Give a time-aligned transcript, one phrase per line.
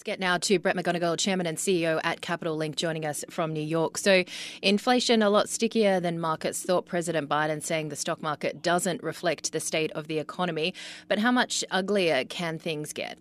[0.00, 3.52] Let's get now to Brett McGonegal, Chairman and CEO at Capital Link, joining us from
[3.52, 3.98] New York.
[3.98, 4.24] So,
[4.62, 6.86] inflation a lot stickier than markets thought.
[6.86, 10.72] President Biden saying the stock market doesn't reflect the state of the economy.
[11.06, 13.18] But how much uglier can things get?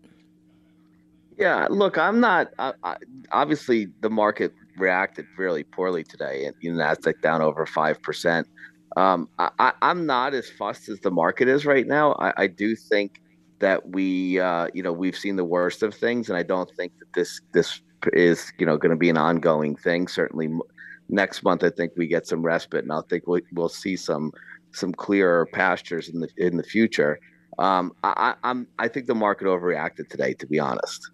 [1.38, 2.54] Yeah, look, I'm not.
[2.58, 2.96] I, I,
[3.34, 8.48] obviously, the market reacted really poorly today, and you know, Nasdaq down over five percent.
[8.96, 12.14] Um, I, am not as fussed as the market is right now.
[12.14, 13.22] I, I do think
[13.60, 16.98] that we uh, you know we've seen the worst of things, and I don't think
[17.00, 17.82] that this this
[18.14, 20.08] is you know going to be an ongoing thing.
[20.08, 20.50] Certainly,
[21.10, 24.32] next month I think we get some respite, and I think we'll, we'll see some
[24.72, 27.20] some clearer pastures in the in the future.
[27.58, 31.12] Um, I, I'm I think the market overreacted today, to be honest.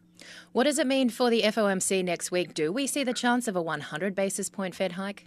[0.54, 2.54] What does it mean for the FOMC next week?
[2.54, 5.26] Do we see the chance of a 100 basis point Fed hike?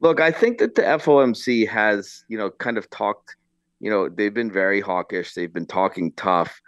[0.00, 3.36] Look, I think that the FOMC has, you know, kind of talked
[3.80, 5.34] you know, they've been very hawkish.
[5.34, 6.60] They've been talking tough.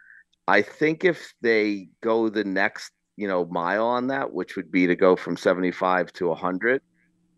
[0.47, 4.87] I think if they go the next, you know, mile on that, which would be
[4.87, 6.83] to go from 75 to 100,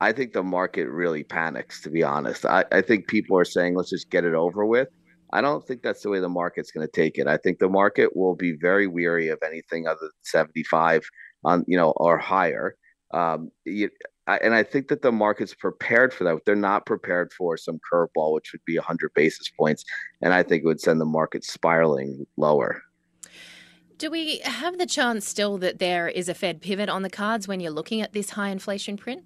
[0.01, 2.45] I think the market really panics, to be honest.
[2.45, 4.89] I, I think people are saying, let's just get it over with.
[5.33, 7.27] I don't think that's the way the market's going to take it.
[7.27, 11.03] I think the market will be very weary of anything other than 75
[11.45, 12.75] on, you know, or higher.
[13.15, 13.89] Um, you,
[14.27, 16.45] and I think that the market's prepared for that.
[16.47, 19.85] They're not prepared for some curveball, which would be 100 basis points,
[20.21, 22.83] and I think it would send the market spiraling lower.
[23.99, 27.47] Do we have the chance still that there is a Fed pivot on the cards
[27.47, 29.25] when you're looking at this high inflation print?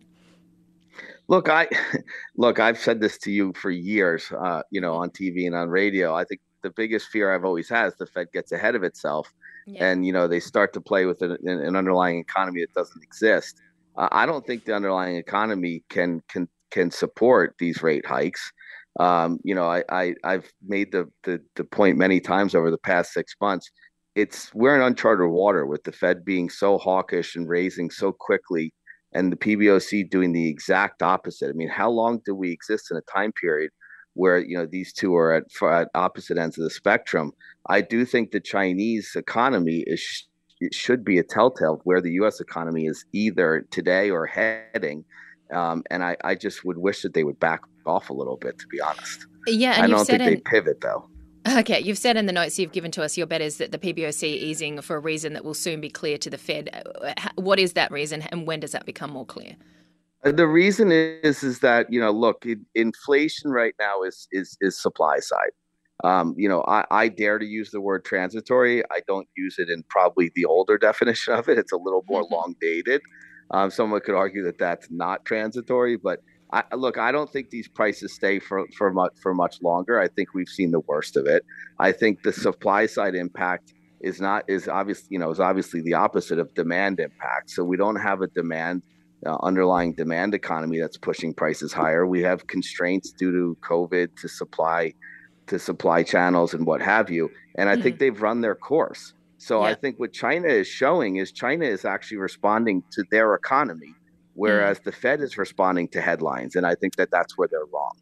[1.29, 1.69] Look, I
[2.37, 2.59] look.
[2.59, 4.31] I've said this to you for years.
[4.33, 6.15] Uh, you know, on TV and on radio.
[6.15, 9.33] I think the biggest fear I've always had is the Fed gets ahead of itself,
[9.67, 9.85] yeah.
[9.85, 13.61] and you know they start to play with an, an underlying economy that doesn't exist
[13.97, 18.53] uh, I don't think the underlying economy can can can support these rate hikes.
[18.99, 22.79] Um, you know, I, I I've made the, the the point many times over the
[22.79, 23.71] past six months.
[24.15, 28.73] It's we're in uncharted water with the Fed being so hawkish and raising so quickly,
[29.13, 31.51] and the PBOC doing the exact opposite.
[31.51, 33.71] I mean, how long do we exist in a time period
[34.15, 37.33] where you know these two are at, at opposite ends of the spectrum?
[37.69, 40.27] I do think the Chinese economy is
[40.61, 42.41] it should be a telltale of where the U.S.
[42.41, 45.05] economy is either today or heading.
[45.53, 48.59] Um, and I, I just would wish that they would back off a little bit,
[48.59, 49.27] to be honest.
[49.47, 51.09] Yeah, I don't think in, they pivot though.
[51.59, 53.79] Okay, you've said in the notes you've given to us your bet is that the
[53.79, 56.83] PBOC easing for a reason that will soon be clear to the Fed.
[57.37, 59.55] What is that reason, and when does that become more clear?
[60.25, 62.45] Uh, the reason is is that you know, look,
[62.75, 65.51] inflation right now is is is supply side.
[66.05, 68.85] Um, you know, I, I, dare to use the word transitory.
[68.91, 71.59] I don't use it in probably the older definition of it.
[71.59, 72.35] It's a little more mm-hmm.
[72.35, 73.01] long dated.
[73.51, 76.21] Um, someone could argue that that's not transitory, but
[76.53, 80.01] I, look, I don't think these prices stay for for much for much longer.
[80.01, 81.45] I think we've seen the worst of it.
[81.79, 85.95] I think the supply side impact is not is obviously you know is obviously the
[85.95, 87.51] opposite of demand impact.
[87.51, 88.83] So we don't have a demand
[89.25, 92.07] uh, underlying demand economy that's pushing prices higher.
[92.07, 94.93] We have constraints due to COVID to supply
[95.47, 97.31] to supply channels and what have you.
[97.57, 97.83] And I mm-hmm.
[97.83, 99.13] think they've run their course.
[99.39, 99.71] So yeah.
[99.71, 103.95] I think what China is showing is China is actually responding to their economy,
[104.35, 104.91] whereas mm-hmm.
[104.91, 106.57] the Fed is responding to headlines.
[106.57, 107.93] And I think that that's where they're wrong.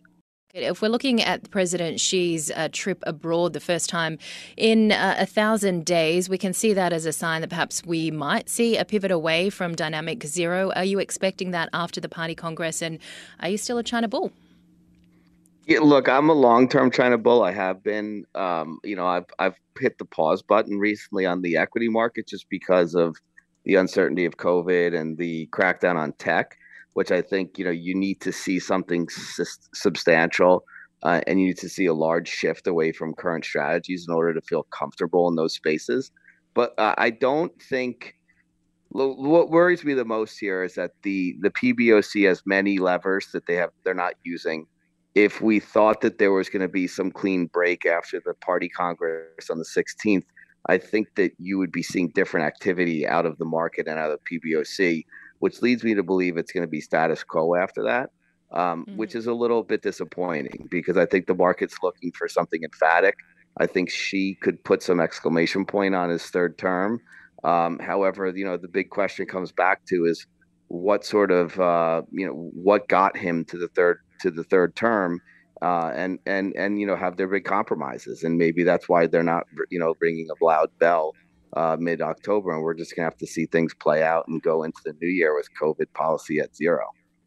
[0.54, 4.18] If we're looking at President Xi's uh, trip abroad the first time
[4.56, 8.12] in uh, a thousand days, we can see that as a sign that perhaps we
[8.12, 10.70] might see a pivot away from dynamic zero.
[10.76, 12.82] Are you expecting that after the party congress?
[12.82, 13.00] And
[13.40, 14.30] are you still a China bull?
[15.66, 17.42] Yeah, look, I'm a long-term China bull.
[17.42, 18.24] I have been.
[18.34, 22.48] Um, you know, I've I've hit the pause button recently on the equity market just
[22.50, 23.16] because of
[23.64, 26.56] the uncertainty of COVID and the crackdown on tech,
[26.92, 29.08] which I think you know you need to see something
[29.72, 30.64] substantial,
[31.02, 34.34] uh, and you need to see a large shift away from current strategies in order
[34.34, 36.10] to feel comfortable in those spaces.
[36.52, 38.14] But uh, I don't think
[38.90, 43.46] what worries me the most here is that the the PBOC has many levers that
[43.46, 44.66] they have they're not using
[45.14, 48.68] if we thought that there was going to be some clean break after the party
[48.68, 50.24] congress on the 16th
[50.66, 54.10] I think that you would be seeing different activity out of the market and out
[54.10, 55.04] of PBOC,
[55.40, 58.10] which leads me to believe it's going to be status quo after that,
[58.52, 58.96] um, mm-hmm.
[58.96, 63.16] which is a little bit disappointing because I think the market's looking for something emphatic.
[63.58, 67.00] I think Xi could put some exclamation point on his third term.
[67.44, 70.26] Um, however, you know, the big question comes back to is
[70.68, 74.74] what sort of uh, you know what got him to the third to the third
[74.74, 75.20] term
[75.62, 79.22] uh, and and and you know have their big compromises, and maybe that's why they're
[79.22, 81.12] not you know ringing a loud bell
[81.54, 84.62] uh, mid October, and we're just gonna have to see things play out and go
[84.62, 86.86] into the new year with COVID policy at zero.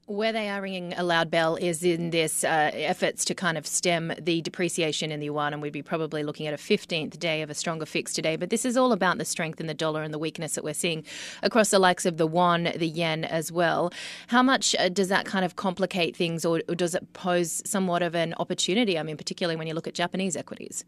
[0.10, 3.68] Where they are ringing a loud bell is in this uh, efforts to kind of
[3.68, 7.42] stem the depreciation in the yuan, and we'd be probably looking at a 15th day
[7.42, 8.38] of a stronger fix today.
[8.38, 10.74] But this is all about the strength in the dollar and the weakness that we're
[10.74, 11.04] seeing
[11.44, 13.92] across the likes of the won, the yen as well.
[14.28, 18.02] How much uh, does that kind of complicate things, or, or does it pose somewhat
[18.02, 18.98] of an opportunity?
[18.98, 20.86] I mean, particularly when you look at Japanese equities.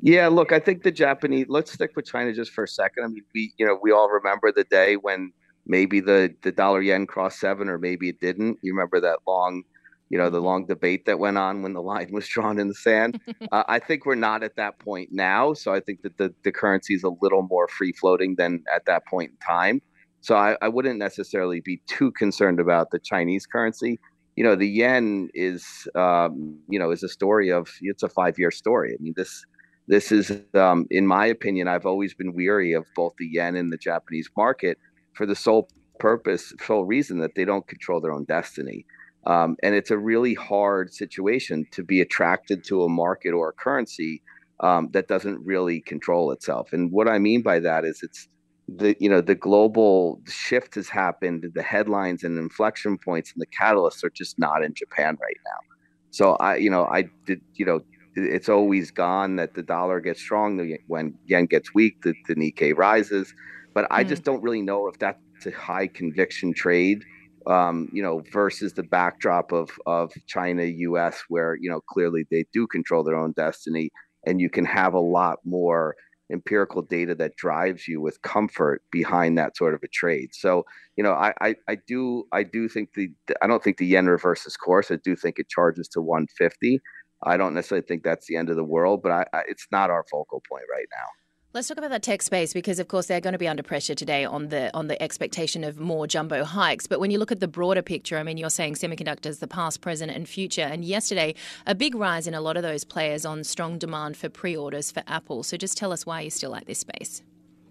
[0.00, 1.46] Yeah, look, I think the Japanese.
[1.48, 3.02] Let's stick with China just for a second.
[3.02, 5.32] I mean, we, you know, we all remember the day when
[5.66, 8.58] maybe the the dollar yen crossed seven or maybe it didn't.
[8.62, 9.64] You remember that long
[10.12, 10.46] you know the mm-hmm.
[10.46, 13.18] long debate that went on when the line was drawn in the sand?
[13.50, 16.52] Uh, i think we're not at that point now so i think that the, the
[16.52, 19.82] currency is a little more free floating than at that point in time.
[20.20, 23.98] So I, I wouldn't necessarily be too concerned about the chinese currency.
[24.36, 28.38] You know the yen is um, you know is a story of it's a five
[28.38, 28.94] year story.
[28.94, 29.44] I mean this
[29.88, 33.72] this is um, in my opinion i've always been weary of both the yen and
[33.72, 34.78] the japanese market
[35.14, 35.68] for the sole
[35.98, 38.84] purpose, sole reason that they don't control their own destiny.
[39.26, 43.52] Um, and it's a really hard situation to be attracted to a market or a
[43.52, 44.20] currency
[44.60, 46.72] um, that doesn't really control itself.
[46.72, 48.28] And what I mean by that is it's
[48.68, 51.50] the you know the global shift has happened.
[51.54, 55.76] The headlines and inflection points and the catalysts are just not in Japan right now.
[56.10, 57.80] So I you know I did you know
[58.14, 62.76] it's always gone that the dollar gets strong when yen gets weak the, the Nikkei
[62.76, 63.34] rises
[63.74, 64.08] but I mm.
[64.08, 67.04] just don't really know if that's a high conviction trade,
[67.46, 72.44] um, you know, versus the backdrop of of China, U.S., where you know clearly they
[72.52, 73.90] do control their own destiny,
[74.26, 75.94] and you can have a lot more
[76.30, 80.30] empirical data that drives you with comfort behind that sort of a trade.
[80.32, 80.64] So,
[80.96, 83.10] you know, I, I, I do I do think the
[83.42, 84.90] I don't think the yen reverses course.
[84.90, 86.80] I do think it charges to 150.
[87.22, 89.90] I don't necessarily think that's the end of the world, but I, I, it's not
[89.90, 91.06] our focal point right now.
[91.54, 93.94] Let's talk about that tech space because, of course, they're going to be under pressure
[93.94, 96.86] today on the on the expectation of more jumbo hikes.
[96.86, 99.82] But when you look at the broader picture, I mean, you're saying semiconductors, the past,
[99.82, 100.62] present, and future.
[100.62, 101.34] And yesterday,
[101.66, 105.02] a big rise in a lot of those players on strong demand for pre-orders for
[105.06, 105.42] Apple.
[105.42, 107.22] So just tell us why you still like this space.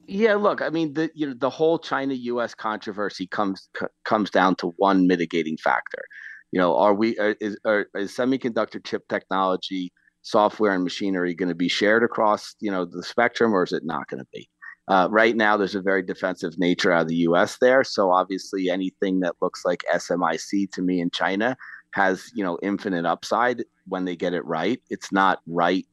[0.06, 2.54] Yeah, look, I mean, the you know the whole China-U.S.
[2.54, 6.04] controversy comes c- comes down to one mitigating factor.
[6.52, 11.50] You know, are we are, is, are, is semiconductor chip technology software and machinery going
[11.50, 14.50] to be shared across you know the spectrum or is it not going to be?
[14.88, 18.70] Uh, right now there's a very defensive nature out of the us there so obviously
[18.70, 21.56] anything that looks like SMIC to me in china
[21.94, 24.82] has you know infinite upside when they get it right.
[24.90, 25.86] It's not right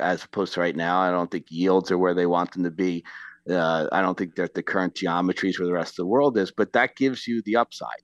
[0.00, 1.00] as opposed to right now.
[1.00, 3.04] I don't think yields are where they want them to be.
[3.50, 6.52] Uh, i don't think that the current geometries where the rest of the world is
[6.52, 8.02] but that gives you the upside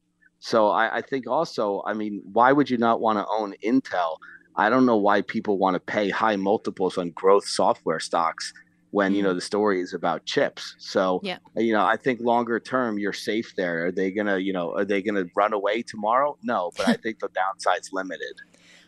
[0.51, 4.17] so I, I think also i mean why would you not want to own intel
[4.57, 8.53] I don't know why people want to pay high multiples on growth software stocks
[8.91, 9.35] when you know mm.
[9.35, 10.75] the story is about chips.
[10.79, 11.39] So yeah.
[11.57, 13.87] you know, I think longer term you're safe there.
[13.87, 16.39] Are they gonna, you know, are they gonna run away tomorrow?
[16.43, 18.41] No, but I think the downside's limited.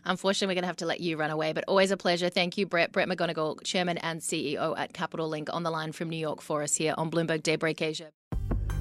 [0.04, 2.30] Unfortunately, we're going to have to let you run away, but always a pleasure.
[2.30, 2.92] Thank you, Brett.
[2.92, 6.62] Brett McGonegal, Chairman and CEO at Capital Link, on the line from New York for
[6.62, 8.10] us here on Bloomberg Daybreak Asia.